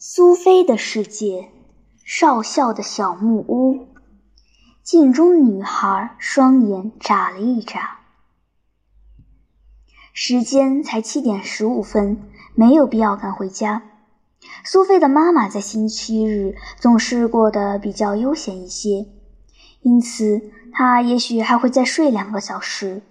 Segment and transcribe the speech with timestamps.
[0.00, 1.48] 苏菲的世界，
[2.04, 3.88] 少校的小木屋。
[4.84, 7.98] 镜中女孩双眼眨了一眨。
[10.12, 12.22] 时间才七点十五分，
[12.54, 13.82] 没有必要赶回家。
[14.64, 19.06] 苏菲的妈妈在星期日总是过得比较悠闲一些，
[19.80, 23.02] 因此她也许还会再睡两个小时。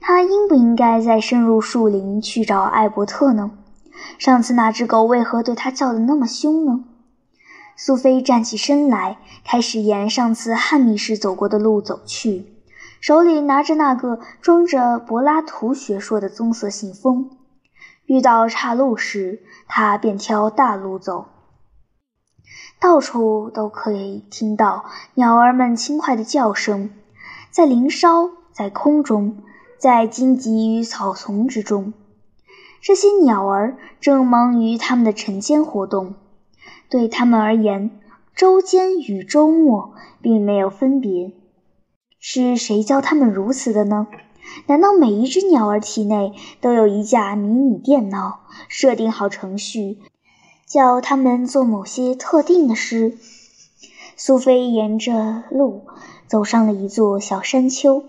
[0.00, 3.52] 她应不应该再深入树林去找艾伯特呢？
[4.18, 6.84] 上次那只狗为何对他叫得那么凶呢？
[7.76, 12.46] 苏菲站起身来，开始沿上次汉密士走过的路走去，
[13.00, 17.30] 手里拿着那个装着柏拉图学说的棕色信封。
[18.06, 21.26] 遇到岔路时，他便挑大路走。
[22.78, 26.90] 到处都可以听到鸟儿们轻快的叫声，
[27.50, 29.42] 在林梢，在空中，
[29.78, 31.94] 在荆棘与草丛之中。
[32.86, 36.16] 这些鸟儿正忙于它们的晨间活动，
[36.90, 37.98] 对它们而言，
[38.36, 41.32] 周间与周末并没有分别。
[42.18, 44.06] 是谁教它们如此的呢？
[44.66, 50.00] 难道每一只鸟儿体内都有一架迷你电脑，设定好程序，
[50.66, 53.16] 叫它们做某些特定的事？
[54.14, 55.86] 苏菲沿着路
[56.26, 58.04] 走上了一座小山丘，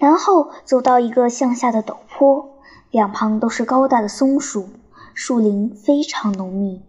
[0.00, 2.57] 然后走到一个向下的陡坡。
[2.90, 4.68] 两旁都是高大的松树，
[5.14, 6.82] 树林非常浓密，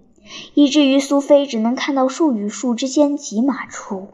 [0.54, 4.08] 以至于苏菲只能看到树与树之间几码处。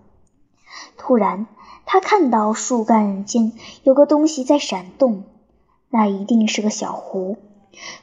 [0.98, 1.46] 突然，
[1.86, 5.24] 她看到树干间有个东西在闪动，
[5.90, 7.38] 那一定是个小湖。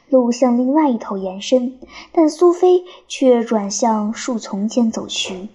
[0.07, 1.79] 路向另外一头延伸，
[2.11, 5.49] 但苏菲却转向树丛间走去。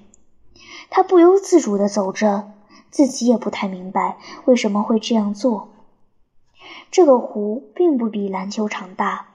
[0.91, 2.51] 她不由自主地走着，
[2.91, 5.69] 自己也不太明白为什么会这样做。
[6.91, 9.27] 这个湖并不比篮球场大，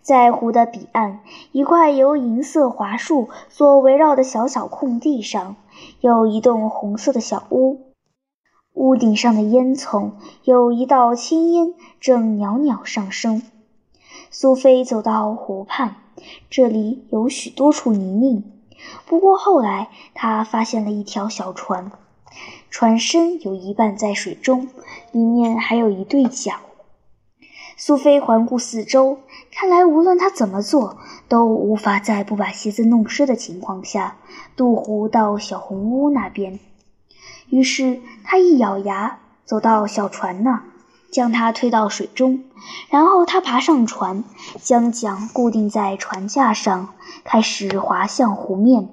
[0.00, 1.20] 在湖的彼岸，
[1.50, 5.56] 一块由银色桦树所围绕的小小空地上，
[6.00, 7.80] 有一栋红色的小屋，
[8.74, 10.12] 屋顶上的烟囱
[10.44, 13.42] 有一道青烟正袅袅上升。
[14.30, 15.96] 苏菲走到湖畔，
[16.48, 18.44] 这里有许多处泥泞，
[19.06, 21.90] 不过后来她发现了一条小船，
[22.70, 24.68] 船身有一半在水中，
[25.10, 26.60] 里面还有一对桨。
[27.76, 29.18] 苏菲环顾四周，
[29.52, 30.98] 看来无论她怎么做，
[31.28, 34.16] 都无法在不把鞋子弄湿的情况下
[34.56, 36.60] 渡湖到小红屋那边。
[37.48, 40.62] 于是她一咬牙，走到小船那，
[41.10, 42.44] 将它推到水中，
[42.90, 44.22] 然后她爬上船，
[44.62, 46.90] 将桨固定在船架上，
[47.24, 48.88] 开始划向湖面。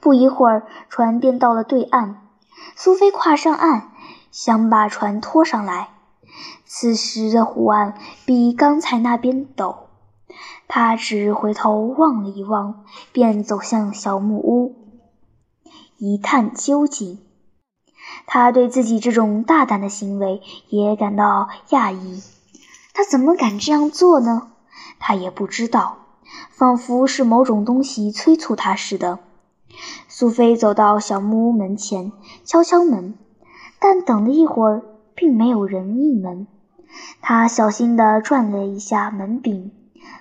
[0.00, 2.28] 不一会儿，船便到了对岸。
[2.76, 3.90] 苏菲跨上岸，
[4.30, 5.88] 想把船拖上来。
[6.72, 7.94] 此时的湖岸
[8.24, 9.74] 比刚才那边陡，
[10.68, 14.76] 他只回头望了一望，便走向小木屋，
[15.98, 17.18] 一探究竟。
[18.24, 22.22] 他对自己这种大胆的行为也感到讶异。
[22.94, 24.52] 他怎么敢这样做呢？
[25.00, 25.96] 他也不知道，
[26.50, 29.18] 仿佛是某种东西催促他似的。
[30.06, 32.12] 苏菲走到小木屋门前，
[32.44, 33.18] 敲敲门，
[33.80, 34.82] 但等了一会儿，
[35.16, 36.46] 并没有人应门。
[37.20, 39.70] 他小心地转了一下门柄，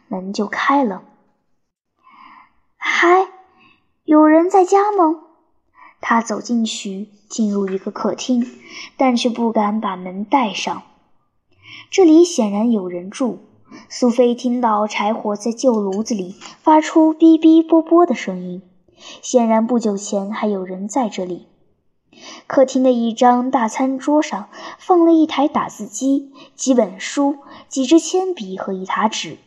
[0.08, 1.04] 门就开了。
[2.78, 3.28] 嗨，
[4.06, 5.22] 有人在家吗？
[6.02, 8.48] 他走进去，进入一个客厅，
[8.96, 10.84] 但却不敢把门带上。
[11.92, 13.40] 这里显然有人住。
[13.88, 18.64] 苏菲听到柴火在旧炉子里发出哔哔啵啵的声音，
[19.22, 21.49] 显然不久前还有人在这里。
[22.48, 27.38] 客厅的一张大餐桌上放了一台打字机、几本书、
[27.68, 29.38] 几支铅笔和一沓纸。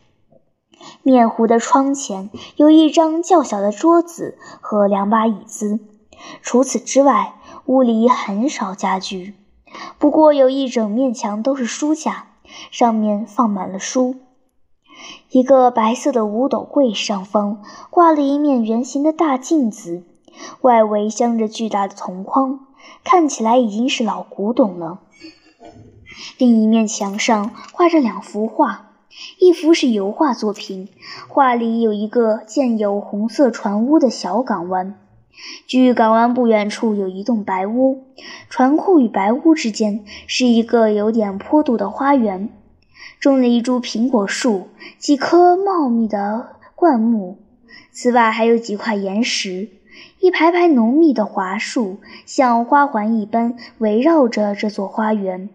[1.03, 5.79] 面糊的窗前有一张较小的桌子和两把椅子。
[6.41, 7.35] 除此之外，
[7.67, 9.35] 屋里很少家具。
[9.99, 12.27] 不过有一整面墙都是书架，
[12.71, 14.17] 上面放满了书。
[15.31, 20.05] 一个白色的五斗柜上方挂了一面圆形的大镜子。
[20.63, 22.67] 外围镶着巨大的铜框，
[23.05, 25.01] 看起来已经是老古董了。
[26.39, 28.93] 另一面墙上挂着两幅画，
[29.39, 30.89] 一幅是油画作品，
[31.29, 34.99] 画里有一个建有红色船屋的小港湾。
[35.67, 38.05] 距港湾不远处有一栋白屋，
[38.51, 42.51] 船库与白屋之间是一个有点坡度的花园，
[43.19, 44.69] 种了一株苹果树，
[44.99, 47.39] 几棵茂密的灌木，
[47.91, 49.71] 此外还有几块岩石。
[50.23, 55.49] 一排排浓密的桦树像花环一般围绕着这座花园，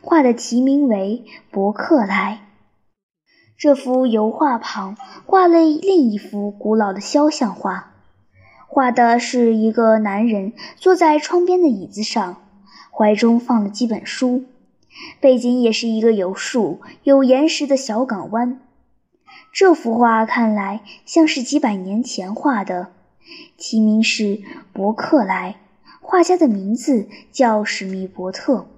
[0.00, 1.22] 画的题名为
[1.52, 2.40] 《伯克莱》。
[3.56, 4.96] 这幅油画旁
[5.26, 7.92] 挂了另一幅古老的肖像画，
[8.66, 12.42] 画的是一个男人坐在窗边的椅子上，
[12.90, 14.42] 怀中放了几本书，
[15.20, 18.60] 背景也是一个有树、有岩石的小港湾。
[19.52, 22.88] 这幅画看来像是几百年前画的，
[23.56, 24.40] 题名是
[24.72, 25.56] 伯克莱，
[26.00, 28.68] 画家的名字叫史密伯特。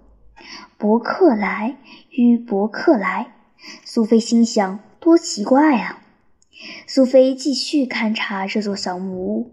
[0.77, 1.77] 伯克莱
[2.11, 3.35] 与伯克莱。
[3.85, 6.03] 苏菲心想：多奇怪啊！
[6.87, 9.53] 苏菲继续勘察这座小木屋。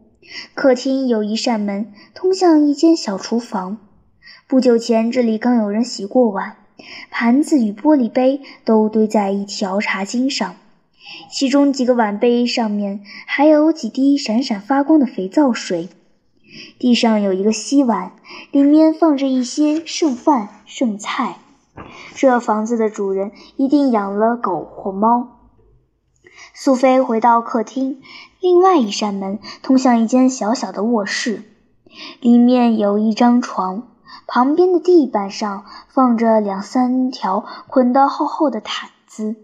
[0.53, 3.77] 客厅有一扇门，通向一间小厨房。
[4.47, 6.57] 不久前，这里刚有人洗过碗，
[7.11, 10.55] 盘子与玻璃杯都堆在一条茶巾上，
[11.31, 15.89] 其中几个碗杯上面还有几滴闪闪发光的肥皂水。
[16.79, 18.13] 地上有一个锡碗，
[18.51, 21.37] 里面放着一些剩饭剩菜。
[22.15, 25.37] 这房子的主人一定养了狗或猫。
[26.53, 28.01] 苏菲回到客厅，
[28.41, 31.43] 另外一扇门通向一间小小的卧室，
[32.19, 33.87] 里面有一张床，
[34.27, 39.35] 旁边的地板上放着两三条捆得厚厚的毯子。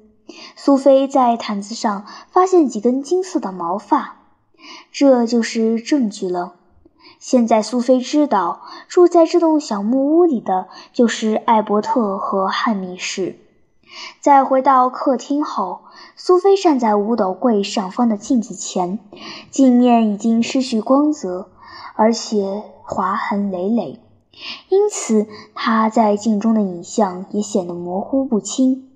[0.56, 4.18] 苏菲在毯子上发现几根金色的毛发，
[4.92, 6.56] 这就是证据了。
[7.20, 13.38] 现在，苏菲知道住在这栋小木屋里的就是艾伯特和汉密士。
[14.20, 15.82] 在回到客厅后，
[16.16, 19.00] 苏菲站在五斗柜上方的镜子前，
[19.50, 21.50] 镜面已经失去光泽，
[21.96, 24.02] 而且划痕累累，
[24.70, 28.90] 因此她在镜中的影像也显得模糊不清。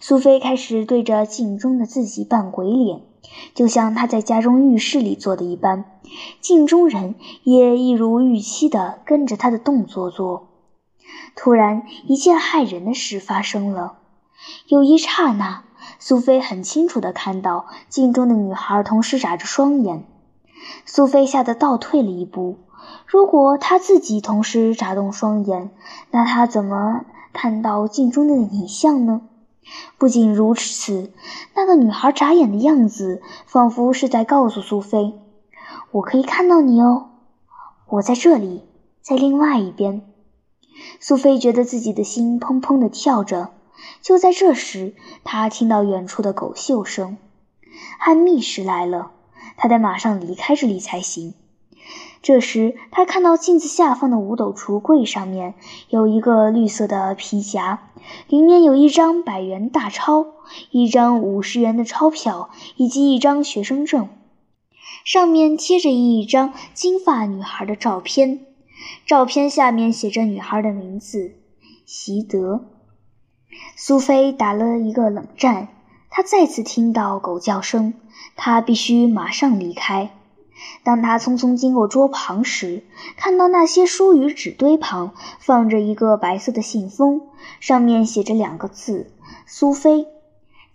[0.00, 3.02] 苏菲开始对着镜中的自己扮鬼脸。
[3.54, 5.84] 就像她在家中浴室里做的一般，
[6.40, 10.48] 镜中人也一如预期的跟着她的动作做。
[11.34, 13.98] 突然，一件骇人的事发生了。
[14.68, 15.64] 有一刹那，
[15.98, 20.06] 苏菲很清楚的看到镜中的女孩同时眨着双眼。
[20.84, 22.58] 苏菲吓得倒退了一步。
[23.06, 25.70] 如果她自己同时眨动双眼，
[26.10, 29.22] 那她怎么看到镜中的影像呢？
[29.98, 31.12] 不仅如此，
[31.54, 35.14] 那个女孩眨眼的样子，仿佛是在告诉苏菲
[35.92, 37.10] ：“我可以看到你哦，
[37.88, 38.64] 我在这里，
[39.00, 40.02] 在另外一边。”
[41.00, 43.50] 苏菲觉得自己的心砰砰地跳着。
[44.00, 47.18] 就在这时，她听到远处的狗嗅声，
[47.98, 49.10] 汉密士来了，
[49.56, 51.34] 他得马上离开这里才行。
[52.26, 55.54] 这时，他看到镜子下方的五斗橱柜上面
[55.90, 57.92] 有一个绿色的皮夹，
[58.26, 60.26] 里面有一张百元大钞、
[60.72, 64.08] 一张五十元的钞票以及一张学生证，
[65.04, 68.40] 上面贴着一张金发女孩的照片，
[69.06, 71.36] 照片下面写着女孩的名字
[71.84, 72.64] 席德。
[73.76, 75.68] 苏菲打了一个冷战，
[76.10, 77.94] 她再次听到狗叫声，
[78.34, 80.10] 她必须马上离开。
[80.82, 82.84] 当他匆匆经过桌旁时，
[83.16, 87.22] 看到那些书与纸堆旁放着一个白色的信封，
[87.60, 89.10] 上面写着两个字
[89.46, 90.06] “苏菲”。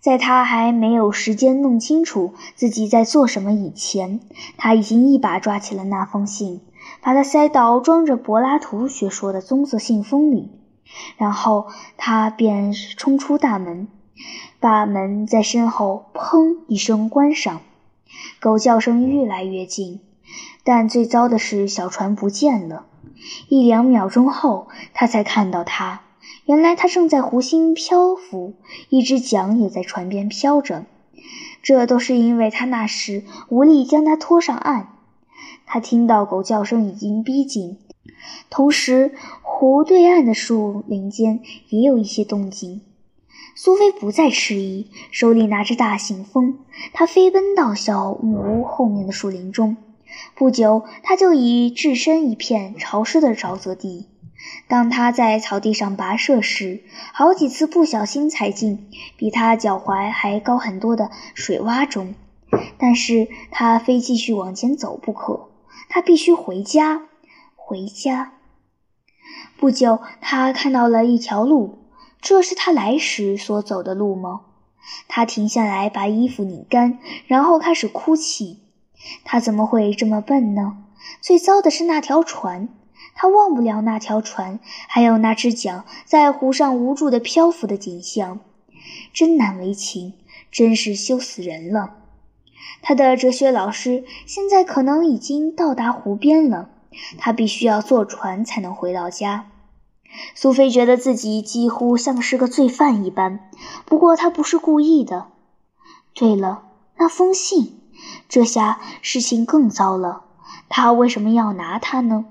[0.00, 4.18] 在他还没有时间弄清楚自己在做什么以前，
[4.56, 6.60] 他已经一把抓起了那封信，
[7.00, 10.50] 把它塞到装着柏拉图学说的棕色信封里，
[11.16, 13.86] 然后他便冲出大门，
[14.58, 17.60] 把门在身后“砰”一声关上。
[18.40, 20.00] 狗叫声越来越近，
[20.64, 22.86] 但最糟的是小船不见了。
[23.48, 26.00] 一两秒钟后，他才看到它。
[26.46, 28.54] 原来它正在湖心漂浮，
[28.88, 30.86] 一只桨也在船边飘着。
[31.62, 34.88] 这都是因为他那时无力将它拖上岸。
[35.66, 37.78] 他听到狗叫声已经逼近，
[38.50, 42.82] 同时湖对岸的树林间也有一些动静。
[43.54, 46.58] 苏菲不再迟疑，手里拿着大信封，
[46.94, 49.76] 她飞奔到小木屋后面的树林中。
[50.34, 54.08] 不久，她就已置身一片潮湿的沼泽地。
[54.68, 56.82] 当她在草地上跋涉时，
[57.12, 62.14] 好几次不小心踩进比她脚踝还高很多的水洼中。
[62.78, 65.50] 但是她非继续往前走不可，
[65.90, 67.02] 她必须回家，
[67.54, 68.32] 回家。
[69.58, 71.81] 不久，她看到了一条路。
[72.22, 74.42] 这是他来时所走的路吗？
[75.08, 78.60] 他停下来，把衣服拧干，然后开始哭泣。
[79.24, 80.78] 他怎么会这么笨呢？
[81.20, 82.68] 最糟的是那条船，
[83.16, 88.38] 他忘不了那条船，还有那只桨在湖上无助地漂浮的景象，
[89.12, 90.14] 真难为情，
[90.52, 91.96] 真是羞死人了。
[92.82, 96.70] 他的哲学老师现在可能已经到达湖边了，
[97.18, 99.51] 他必须要坐船才能回到家。
[100.34, 103.50] 苏菲觉得自己几乎像是个罪犯一般，
[103.84, 105.28] 不过她不是故意的。
[106.14, 106.64] 对了，
[106.96, 107.80] 那封信，
[108.28, 110.24] 这下事情更糟了。
[110.68, 112.26] 他为什么要拿它呢？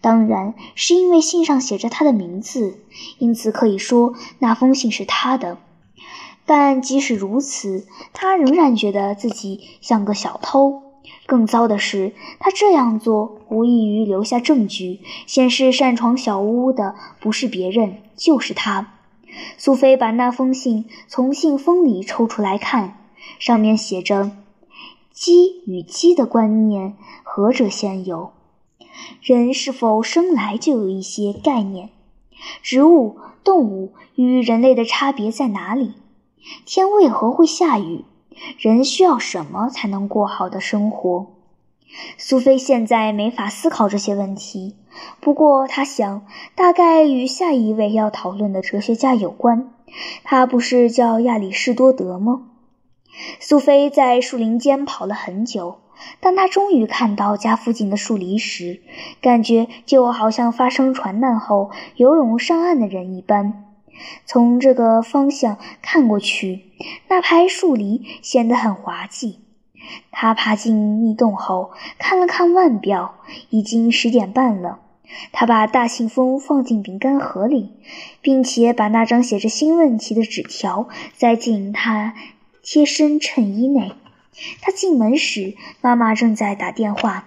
[0.00, 2.78] 当然是因为信上写着他的名字，
[3.18, 5.58] 因此可以说那封信是他的。
[6.46, 10.83] 但即使如此，他仍然觉得自己像个小偷。
[11.26, 18.94] 更糟的是，他这样做无异于留下证据，显示擅闯小屋的不是别人，就是他。
[19.58, 22.98] 苏菲把那封信从信封里抽出来看，
[23.38, 24.30] 上面写着
[25.10, 28.32] ：“鸡与鸡的观念，何者先有？
[29.20, 31.90] 人是否生来就有一些概念？
[32.62, 35.94] 植物、动物与人类的差别在哪里？
[36.64, 38.04] 天为何会下雨？
[38.58, 41.26] 人需要什么才能过好的生活？”
[42.18, 44.76] 苏菲现在没法思考这些问题。
[45.20, 49.70] 不过，她想，大概与下一位要讨论的哲学家有关。
[50.24, 52.42] 他不是叫亚里士多德吗？
[53.38, 55.78] 苏菲在树林间跑了很久，
[56.18, 58.80] 当她终于看到家附近的树篱时，
[59.20, 63.63] 感觉就好像发生船难后游泳上岸的人一般。
[64.26, 66.64] 从这个方向看过去，
[67.08, 69.40] 那排树篱显得很滑稽。
[70.10, 73.16] 他爬进密洞后，看了看腕表，
[73.50, 74.80] 已经十点半了。
[75.32, 77.72] 他把大信封放进饼干盒里，
[78.22, 82.14] 并且把那张写着新问题的纸条塞进他
[82.62, 83.92] 贴身衬衣内。
[84.62, 87.26] 他进门时，妈妈正在打电话。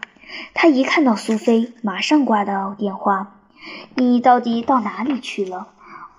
[0.53, 3.39] 他一看到苏菲，马上挂掉电话。
[3.95, 5.69] “你到底到哪里去了？”“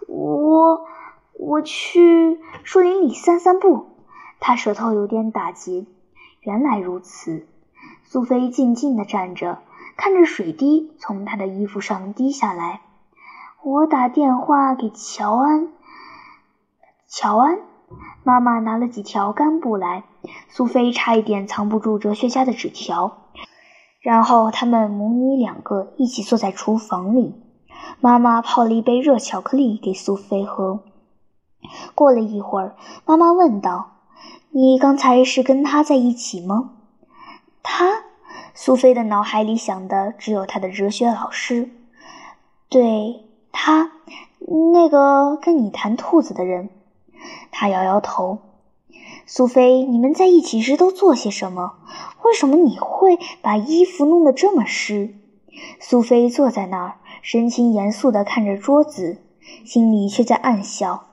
[0.08, 0.84] 我……
[1.38, 3.86] 我去树林里散散步。”
[4.40, 5.86] 他舌头有点打结。
[6.40, 7.46] 原来如此。
[8.04, 9.58] 苏菲静静地站着。
[9.96, 12.82] 看着水滴从他的衣服上滴下来，
[13.64, 15.72] 我打电话给乔安。
[17.08, 17.58] 乔安，
[18.22, 20.04] 妈妈拿了几条干布来，
[20.48, 23.24] 苏菲差一点藏不住哲学家的纸条。
[24.00, 27.34] 然后他们母女两个一起坐在厨房里，
[28.00, 30.80] 妈妈泡了一杯热巧克力给苏菲喝。
[31.94, 33.96] 过了一会儿，妈妈问道
[34.50, 36.72] ：“你刚才是跟他在一起吗？”
[37.62, 38.04] 他。
[38.54, 41.70] 苏菲的脑海里想的只有她的哲学老师，
[42.68, 43.92] 对他，
[44.72, 46.68] 那个跟你谈兔子的人。
[47.52, 48.38] 他摇摇头。
[49.26, 51.74] 苏菲，你们在一起时都做些什么？
[52.24, 55.14] 为什么你会把衣服弄得这么湿？
[55.78, 59.18] 苏菲坐在那儿，神情严肃地看着桌子，
[59.64, 61.04] 心里却在暗笑。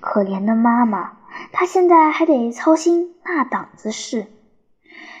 [0.00, 1.12] 可怜的妈妈，
[1.52, 4.26] 她现在还得操心那档子事。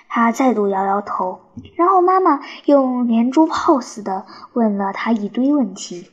[0.06, 1.40] 他再度摇摇头，
[1.74, 6.08] 然后妈妈用连珠炮似的问了他一堆问题。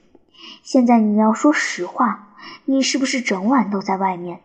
[0.64, 2.30] 现在你要说实话，
[2.66, 4.40] 你是不是整晚都在外面？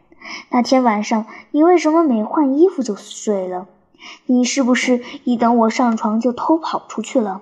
[0.50, 3.66] 那天晚上你为什么没换衣服就睡了？
[4.26, 7.40] 你是不是一等我上床就偷跑出去了？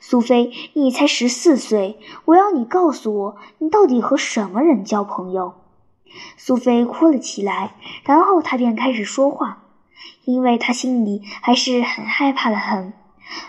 [0.00, 5.54] 苏菲，你才十四岁，我要你告诉我，你到底和什么人交朋友？
[6.36, 9.64] 苏菲哭了起来，然后她便开始说话。
[10.24, 12.92] 因为她心里还是很害怕的很，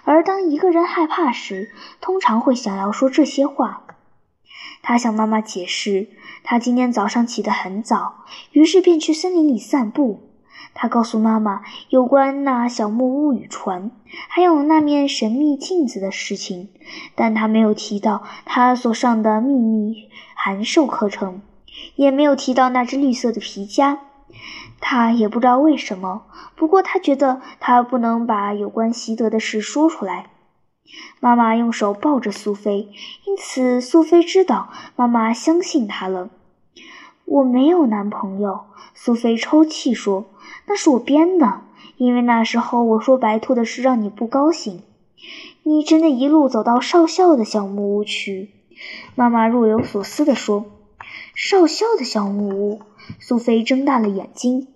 [0.03, 1.71] 而当一个人害怕时，
[2.01, 3.83] 通常会想要说这些话。
[4.81, 6.07] 他向妈妈解释，
[6.43, 10.28] 他今天早上起得很早，于是便去森林里散步。
[10.81, 13.91] 他告诉妈妈有关那小木屋与船，
[14.29, 16.69] 还有那面神秘镜子的事情，
[17.15, 21.41] 但他没有提到他所上的秘密函授课程，
[21.97, 23.99] 也没有提到那只绿色的皮夹。
[24.79, 30.27] 他也不知道为什么，不过他觉得他不能把有关习德的事说出来。
[31.19, 32.87] 妈妈用手抱着苏菲，
[33.25, 36.29] 因此苏菲知道妈妈相信她了。
[37.31, 38.61] 我没有男朋友，
[38.95, 40.25] 苏菲抽泣说
[40.65, 41.61] ：“那是我编的，
[41.97, 44.81] 因为那时候我说白兔的事让你不高兴。”
[45.61, 48.49] 你真的一路走到少校的小木屋去？
[49.13, 50.65] 妈妈若有所思地说
[51.35, 52.81] ：“少校的小木屋。”
[53.21, 54.67] 苏菲睁大了眼睛。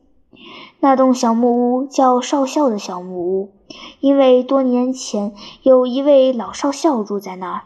[0.79, 3.51] 那栋小木屋叫少校的小木屋，
[3.99, 5.33] 因为多年前
[5.63, 7.61] 有一位老少校住在那儿。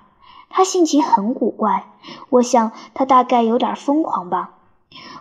[0.49, 1.87] 他性情很古怪，
[2.29, 4.53] 我想他大概有点疯狂吧。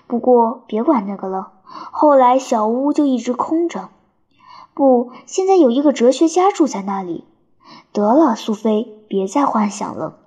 [0.06, 1.52] 不过别管那个了。
[1.64, 3.88] 后来小屋就一直空着。
[4.74, 7.24] 不，现在有一个哲学家住在那里。
[7.92, 10.18] 得了，苏菲，别再幻想了。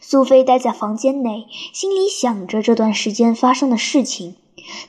[0.00, 4.36] 苏菲待在房间内，心里想着这段时间发生的事情。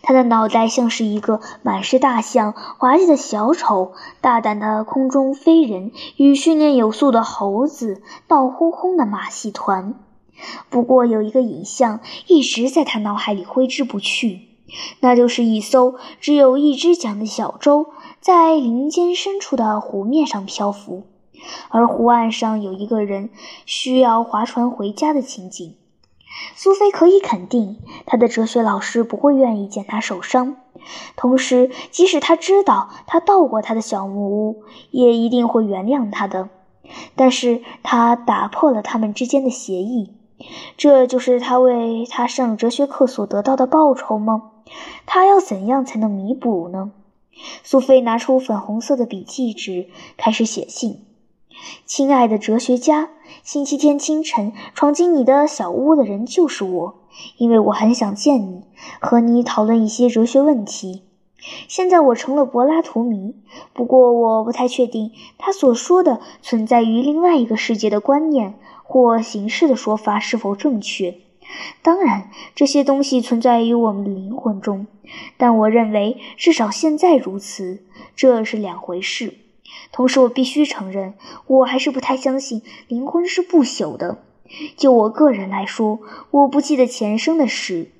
[0.01, 9.93] 她的脑袋像是一个满是大象、滑稽的小丑，大胆的空中飞人与训练有素的猴子，闹哄哄的马戏团。
[10.69, 14.41] 不过有一个影像一直在他脑海里挥之不去：
[14.99, 17.87] 那就是一艘只有一只桨的小舟
[18.21, 21.03] 在林间深处的湖面上漂浮，
[21.69, 23.29] 而湖岸上有一个人
[23.65, 25.75] 需要划船回家的情景。
[26.55, 30.57] 苏菲可以肯定，她的哲学老师不会愿意见她受伤。
[31.15, 36.49] 同时，即使他知道他到过他的小木屋，也一定会原谅他的。
[37.15, 40.13] 但是他打破了他们之间的协议，
[40.77, 44.51] 这就是他为他上哲学课所得到的报酬吗？
[45.05, 46.91] 他要怎样才能弥补呢？
[47.63, 51.05] 苏菲拿出粉红色的笔记纸，开始写信
[51.85, 53.09] ：“亲爱的哲学家。”
[53.43, 56.95] 星期天清晨，闯进你的小屋的人就是我，
[57.37, 58.63] 因为我很想见你，
[58.99, 61.03] 和你讨论一些哲学问题。
[61.67, 63.35] 现在我成了柏拉图迷，
[63.73, 68.55] 不过我不太确定他所说的存在于另外一个世界的观念
[68.89, 71.13] 或形式的说法是否正确。
[71.83, 74.87] 当然，这些东西存在于我们的灵魂中，
[75.37, 77.83] 但我认为至少现在如此，
[78.15, 79.35] 这是两回事。
[79.91, 81.13] 同时，我必须承认，
[81.45, 84.23] 我还是不太相信灵魂是不朽的。
[84.75, 85.99] 就我个人来说，
[86.31, 87.91] 我不记得前生的事。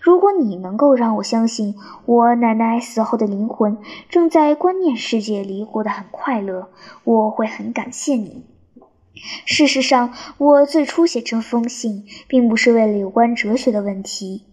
[0.00, 1.74] 如果你能够让我相信
[2.06, 3.76] 我奶奶死后的灵魂
[4.08, 6.70] 正在观念世界里活得很快乐，
[7.04, 8.46] 我会很感谢你。
[9.44, 14.44] 事实上，我最初写这封信并不是为了有关哲学的问题，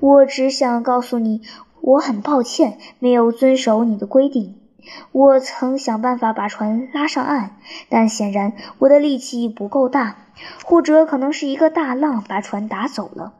[0.00, 1.42] 我只想告诉你，
[1.80, 4.56] 我很抱歉没有遵守你的规定。
[5.12, 7.56] 我曾想办法把船拉上岸，
[7.88, 10.16] 但显然我的力气不够大，
[10.62, 13.32] 或者可能是一个大浪把船打走了。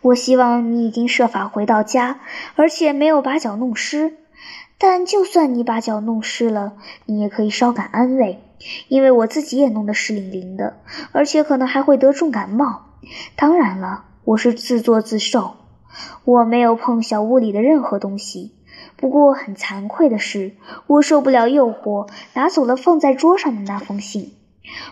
[0.00, 2.20] 我希望你已经设法回到家，
[2.54, 4.16] 而且没有把脚弄湿。
[4.78, 8.40] 但就算你把脚弄湿了，你也可以稍感安慰，
[8.88, 10.76] 因为我自己也弄得湿淋淋的，
[11.12, 12.86] 而且可能还会得重感冒。
[13.36, 15.54] 当然了，我是自作自受，
[16.24, 18.52] 我没有碰小屋里的任何东西。
[18.96, 24.34] 不过很惭愧的是，我受不了诱惑，拿走了放在桌上的那封信。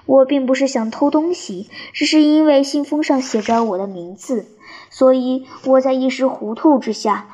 [0.07, 4.47] 我并不是想偷东西，只是因为信封上写着我的名字，
[4.91, 7.29] 所以我在一时糊涂之下，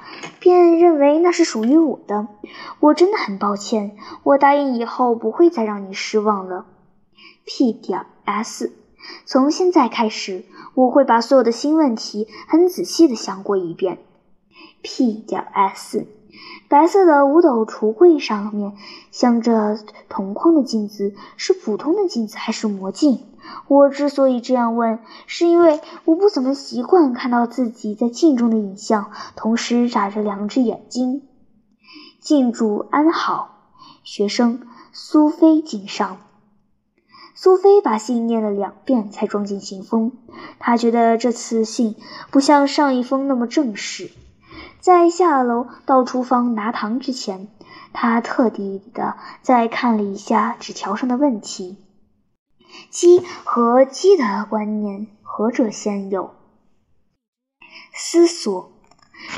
[0.44, 2.28] 便认为那是属于我的。
[2.78, 6.66] 我真的很抱歉，我答应以后不会再让你失望了。
[7.46, 8.70] P 点 S，
[9.24, 14.00] 从现在开始，我会把所有的新问题很仔细的想过一遍。
[14.82, 16.06] P 点 S。
[16.68, 18.74] 白色的五斗橱柜上面
[19.10, 19.78] 镶着
[20.10, 23.20] 铜框的镜子，是普通的镜子还是魔镜？
[23.68, 31.22] 我之所以这样问，是因为我不怎么习惯看到自己在镜中的影像，同时眨着两只眼睛。
[32.20, 33.70] 镜主安好，
[34.02, 34.60] 学生
[34.92, 36.18] 苏菲敬上。
[37.34, 40.12] 苏菲把信念了两遍，才装进信封。
[40.58, 41.96] 她觉得这次信
[42.30, 44.10] 不像上一封那么正式。
[44.80, 47.48] 在下楼到厨房拿糖之前，
[47.92, 51.76] 他特地的再看了一下纸条上的问题：
[52.90, 56.30] 鸡和鸡的观念何者先有？
[57.92, 58.72] 思索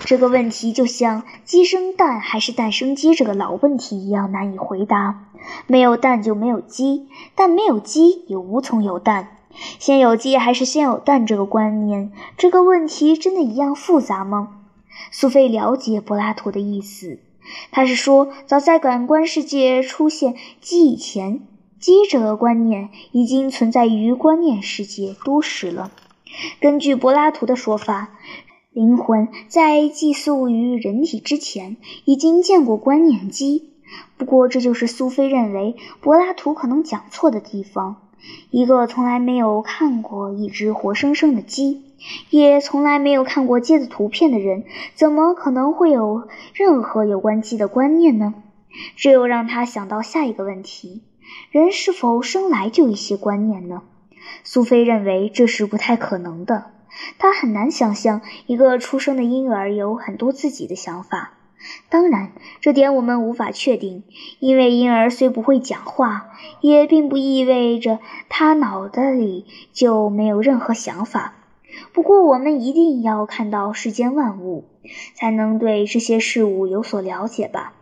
[0.04, 5.28] 这个问题，就像鸡生蛋还是蛋生鸡这个老问题一样难以回答。
[5.66, 9.38] 没有蛋就没有鸡，但没有鸡也无从有蛋。
[9.78, 14.60] 先有鸡还是先有蛋这个观念，这个问题真的一样复杂吗？
[15.10, 17.20] 苏菲了解柏拉图的意思，
[17.70, 21.46] 他是说，早在感官世界出现鸡以前，
[21.78, 25.90] 鸡这个观念已经存在于观念世界多时了。
[26.60, 28.10] 根据柏拉图的说法，
[28.72, 33.70] 灵魂在寄宿于人体之前，已经见过观念鸡。
[34.16, 37.96] 不过，这就是苏菲认为柏拉图可能讲错的地方。
[38.50, 41.82] 一个从来没有看过一只活生生的鸡。
[42.28, 48.34] 也从来没有看过鸡的图片的人，怎么可能会有任何有关鸡的观念呢？
[48.96, 51.02] 这又让他想到下一个问题：
[51.50, 53.82] 人是否生来就有一些观念呢？
[54.44, 56.72] 苏菲认为这是不太可能的。
[57.18, 61.32] 她很难想象一个出生的婴儿有很多自己的想法。
[61.88, 64.04] 当然，这点我们无法确定，
[64.38, 71.34] 因为婴儿虽不会讲话，也并不意味着他脑袋里就没有任何想法。
[71.92, 74.64] 不过，我们一定要看到世间万物，
[75.14, 77.72] 才能对这些事物有所了解吧？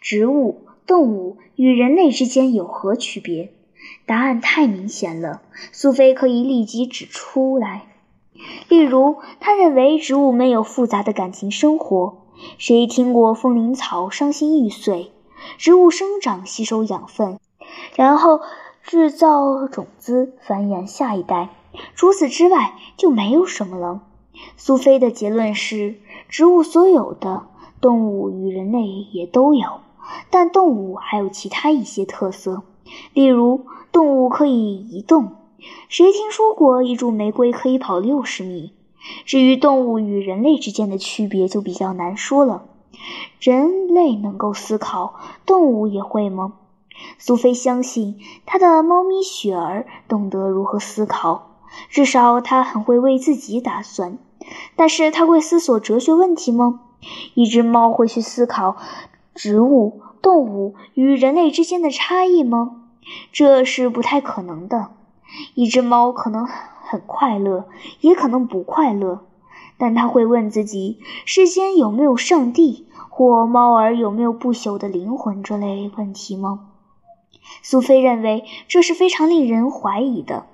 [0.00, 3.52] 植物、动物与人类之间有何区别？
[4.06, 7.86] 答案太明显了，苏菲可以立即指出来。
[8.68, 12.18] 例如，他认为植物没有复杂的感情生活。
[12.56, 15.12] 谁听过风铃草伤心欲碎？
[15.58, 17.38] 植物生长，吸收养分，
[17.94, 18.40] 然后
[18.82, 21.50] 制造种子，繁衍下一代。
[21.94, 24.02] 除此之外就没有什么了。
[24.56, 25.96] 苏菲的结论是，
[26.28, 27.46] 植物所有的，
[27.80, 29.80] 动物与人类也都有。
[30.30, 32.62] 但动物还有其他一些特色，
[33.12, 35.36] 例如动物可以移动。
[35.88, 38.72] 谁听说过一株玫瑰可以跑六十米？
[39.24, 42.64] 至于动物与人类之间的区别，就比较难说了。
[43.40, 45.14] 人类能够思考，
[45.46, 46.54] 动物也会吗？
[47.18, 51.56] 苏菲相信她的猫咪雪儿懂得如何思考，
[51.88, 54.18] 至少它很会为自己打算。
[54.76, 56.80] 但是它会思索哲学问题吗？
[57.34, 58.76] 一只猫会去思考
[59.34, 62.82] 植物、动物与人类之间的差异吗？
[63.32, 64.90] 这是不太可能的。
[65.54, 67.68] 一只猫可能很快乐，
[68.00, 69.20] 也可能不快乐，
[69.78, 76.66] 但它会问自己：世间有没有上帝，或猫儿有没有不朽的灵魂这类问题吗？
[77.62, 80.46] 苏菲认为这是非常令人怀疑的。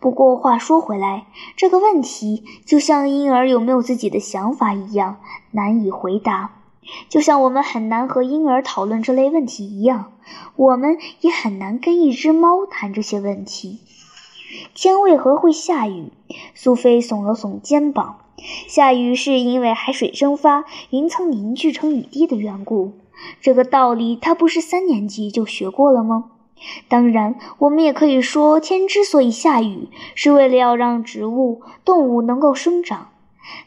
[0.00, 1.26] 不过话说回来，
[1.56, 5.18] 这个问题就像婴儿有没有自己的想法一样
[5.52, 6.50] 难以回答，
[7.08, 10.12] 就像我们很难和婴儿讨论这类问题一样，
[10.56, 13.80] 我们也很难跟一只猫谈这些问题。
[14.74, 16.12] 天为何会下雨？
[16.54, 18.20] 苏菲耸了耸肩膀。
[18.68, 22.92] 下雨是因为海水蒸发，云层凝聚成雨滴的缘故。
[23.40, 26.30] 这个道理，他不是三年级就学过了吗？
[26.88, 33.08] 当然，我们也可以说，天之所以下雨，是为了要让植物、动物能够生长。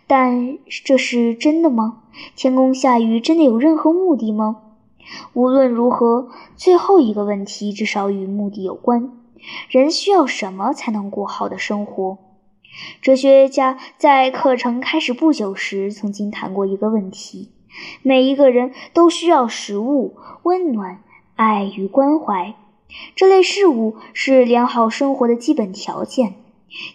[0.08, 2.04] 但这是真的吗？
[2.36, 4.62] 天空下雨真的有任何目的吗？
[5.34, 9.12] 无论如何，最后一个问题至少与目的有关：
[9.70, 12.18] 人需要什么才能过好的生活？
[13.02, 17.52] 哲学家在课程开始不久时曾经谈过一个问题。
[18.02, 21.02] 每一个人都需要食物、温暖、
[21.36, 22.56] 爱与关怀，
[23.16, 26.36] 这类事物是良好生活的基本条件。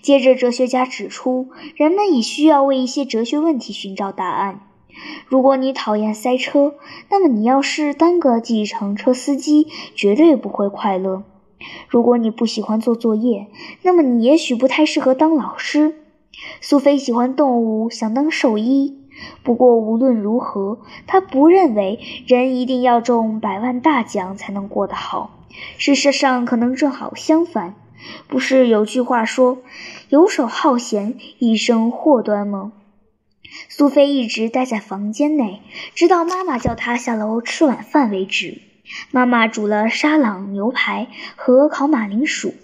[0.02, 4.60] 接着，哲学家指出，人们也需要为一些哲学问题寻找答案。
[5.26, 6.74] 如果你讨厌塞车，
[7.10, 11.22] 那么你要是当个计程车司机，绝对不会快乐。
[11.88, 13.48] 如果你不喜欢做作业，
[13.82, 15.96] 那么你也许不太适合当老师。
[16.60, 18.98] 苏菲喜欢动物，想当兽医。
[19.42, 25.30] 不过无论如何，他不认为人一定要中百万大奖才能过得好。
[25.78, 27.74] 事实上，可能正好相反。
[28.28, 29.62] 不是有句话说
[30.10, 32.72] “游手好闲，一生祸端”吗？
[33.68, 35.62] 苏菲一直待在房间内，
[35.94, 38.60] 直到妈妈叫她下楼吃晚饭为止。
[39.10, 42.54] 妈妈煮了沙朗牛排和烤马铃薯，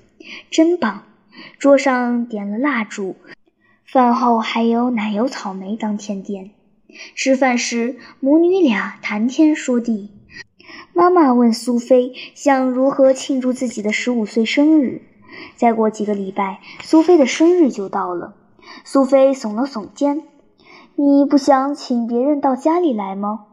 [0.51, 1.05] 真棒。
[1.59, 3.17] 桌上点了蜡烛。
[3.85, 6.51] 饭后还有奶油草莓当甜点。
[7.15, 10.11] 吃饭时，母女俩谈天说地。
[10.93, 15.03] 妈妈问苏菲想如何庆祝自己的十五岁生日。
[15.57, 18.35] 再过几个礼拜，苏菲的生日就到了。
[18.85, 20.23] 苏菲耸了耸肩
[20.97, 23.47] ：“你不想请别人到家里来吗？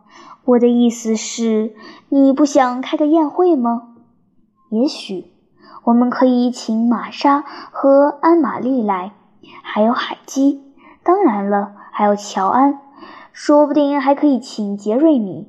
[0.45, 1.75] 我的意思是，
[2.09, 3.95] 你不想开个宴会吗？
[4.69, 5.25] 也许，
[5.83, 9.13] 我们可以请玛莎和安玛丽来。”
[9.63, 10.61] 还有海基，
[11.03, 12.79] 当然了，还有乔安，
[13.31, 15.47] 说不定还可以请杰瑞米。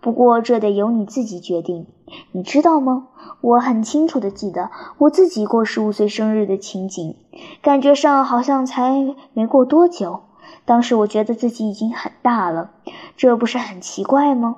[0.00, 1.86] 不过这得由你自己决定，
[2.32, 3.08] 你知道吗？
[3.40, 7.16] 我很清楚的记得我自己过十五岁生日的情景，
[7.62, 10.20] 感觉上好像才没过多久。
[10.64, 12.70] 当时我觉得自己已经很大了，
[13.16, 14.56] 这不是很奇怪吗？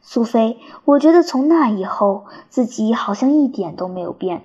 [0.00, 4.42] 苏菲，我觉得从那以后，自己好像一点都没有变。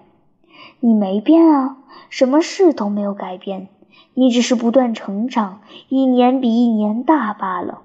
[0.80, 1.78] 你没变啊，
[2.10, 3.70] 什么事都没有改变。
[4.16, 7.82] 你只是不断成长，一年比一年大罢了。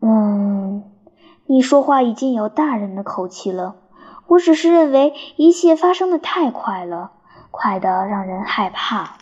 [0.00, 0.82] 嗯，
[1.52, 3.74] 你说话已经有大人的口气了。
[4.28, 7.10] 我只是认为一切发生的太快了，
[7.50, 9.16] 快得让人害怕。